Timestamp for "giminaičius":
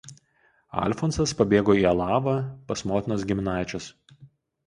3.33-3.91